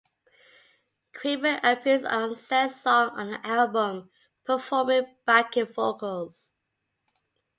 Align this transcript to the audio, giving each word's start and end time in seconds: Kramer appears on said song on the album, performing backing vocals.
Kramer 1.13 1.59
appears 1.61 2.03
on 2.05 2.33
said 2.35 2.69
song 2.71 3.09
on 3.09 3.29
the 3.29 3.45
album, 3.47 4.09
performing 4.47 5.05
backing 5.27 5.67
vocals. 5.67 6.55